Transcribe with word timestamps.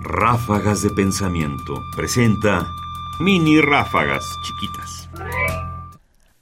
Ráfagas 0.00 0.82
de 0.82 0.90
Pensamiento 0.90 1.82
presenta 1.96 2.70
mini 3.20 3.60
ráfagas 3.60 4.24
chiquitas. 4.44 5.10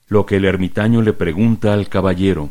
Lo 0.09 0.27
que 0.27 0.37
el 0.37 0.45
ermitaño 0.45 1.03
le 1.03 1.13
pregunta 1.13 1.73
al 1.73 1.89
caballero. 1.89 2.51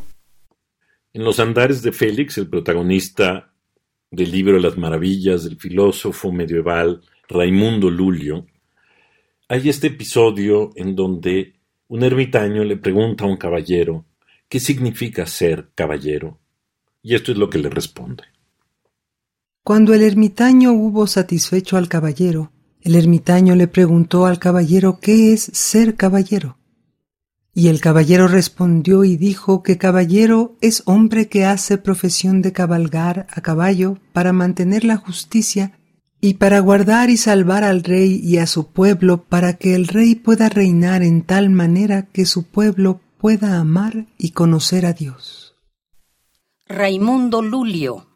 En 1.14 1.24
los 1.24 1.40
andares 1.40 1.82
de 1.84 1.92
Félix, 1.92 2.38
el 2.38 2.48
protagonista 2.50 3.54
del 4.10 4.32
libro 4.32 4.58
Las 4.60 4.78
Maravillas 4.78 5.44
del 5.44 5.58
filósofo 5.58 6.32
medieval 6.32 7.02
Raimundo 7.28 7.90
Lulio, 7.90 8.48
hay 9.50 9.70
este 9.70 9.88
episodio 9.88 10.72
en 10.76 10.96
donde 10.96 11.54
un 11.88 12.04
ermitaño 12.04 12.64
le 12.64 12.78
pregunta 12.78 13.26
a 13.26 13.28
un 13.28 13.38
caballero 13.38 14.06
qué 14.48 14.60
significa 14.60 15.26
ser 15.26 15.70
caballero. 15.76 16.40
Y 17.02 17.16
esto 17.16 17.32
es 17.32 17.38
lo 17.38 17.50
que 17.50 17.60
le 17.60 17.70
responde. 17.70 18.33
Cuando 19.64 19.94
el 19.94 20.02
ermitaño 20.02 20.74
hubo 20.74 21.08
satisfecho 21.08 21.78
al 21.78 21.88
caballero, 21.88 22.52
el 22.82 22.96
ermitaño 22.96 23.56
le 23.56 23.70
preguntó 23.70 24.26
al 24.26 24.38
caballero 24.38 25.00
qué 25.00 25.32
es 25.32 25.50
ser 25.54 25.96
caballero. 25.96 26.58
Y 27.54 27.70
el 27.70 27.80
caballero 27.80 28.28
respondió 28.28 29.06
y 29.06 29.16
dijo 29.16 29.64
que 29.64 29.78
caballero 29.78 30.58
es 30.60 30.84
hombre 30.86 31.30
que 31.30 31.46
hace 31.46 31.78
profesión 31.78 32.42
de 32.42 32.52
cabalgar 32.52 33.26
a 33.30 33.40
caballo 33.40 34.00
para 34.12 34.34
mantener 34.34 34.84
la 34.84 34.98
justicia 34.98 35.80
y 36.20 36.34
para 36.34 36.60
guardar 36.60 37.10
y 37.10 37.16
salvar 37.16 37.64
al 37.64 37.84
rey 37.84 38.20
y 38.22 38.40
a 38.40 38.48
su 38.48 38.68
pueblo 38.68 39.24
para 39.24 39.54
que 39.54 39.76
el 39.76 39.88
rey 39.88 40.16
pueda 40.16 40.50
reinar 40.50 41.04
en 41.04 41.22
tal 41.22 41.50
manera 41.52 42.08
que 42.08 42.26
su 42.26 42.44
pueblo 42.44 43.00
pueda 43.18 43.60
amar 43.60 44.08
y 44.18 44.32
conocer 44.32 44.86
a 44.86 44.92
Dios. 44.92 45.56
Raimundo 46.68 47.42
Lulio, 47.42 48.08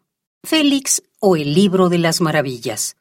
Félix 0.42 1.02
o 1.20 1.36
el 1.36 1.54
libro 1.54 1.88
de 1.88 1.98
las 1.98 2.20
maravillas. 2.20 2.96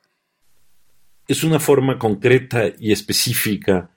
Es 1.27 1.44
una 1.44 1.59
forma 1.59 1.99
concreta 1.99 2.63
y 2.79 2.91
específica 2.91 3.90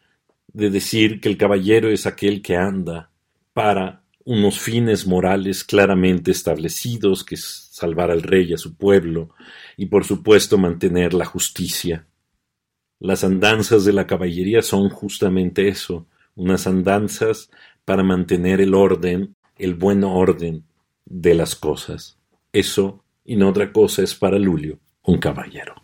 de 0.53 0.71
decir 0.71 1.21
que 1.21 1.29
el 1.29 1.37
caballero 1.37 1.89
es 1.91 2.07
aquel 2.07 2.43
que 2.43 2.57
anda 2.57 3.11
para 3.53 4.03
unos 4.25 4.59
fines 4.59 5.07
morales 5.07 5.65
claramente 5.65 6.31
establecidos, 6.31 7.25
que 7.25 7.37
es 7.37 7.69
salvar 7.73 8.11
al 8.11 8.23
rey 8.23 8.51
y 8.51 8.55
a 8.55 8.59
su 8.59 8.75
pueblo, 8.75 9.31
y 9.77 9.87
por 9.87 10.05
supuesto 10.05 10.59
mantener 10.59 11.15
la 11.15 11.25
justicia. 11.25 12.07
Las 12.99 13.25
andanzas 13.25 13.85
de 13.85 13.93
la 13.93 14.07
caballería 14.07 14.61
son 14.61 14.91
justamente 14.91 15.69
eso, 15.69 16.07
unas 16.35 16.67
andanzas 16.67 17.51
para 17.85 18.03
mantener 18.03 18.61
el 18.61 18.75
orden, 18.75 19.35
el 19.57 19.75
buen 19.75 20.05
orden 20.05 20.65
de 21.07 21.35
las 21.35 21.55
cosas. 21.55 22.19
Eso 22.53 23.03
y 23.25 23.37
no 23.37 23.49
otra 23.49 23.73
cosa 23.73 24.03
es 24.03 24.15
para 24.15 24.39
Lulio 24.39 24.79
un 25.03 25.17
caballero. 25.19 25.75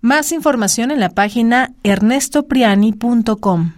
Más 0.00 0.32
información 0.32 0.90
en 0.90 0.98
la 1.00 1.10
página 1.10 1.74
ernestopriani.com. 1.82 3.72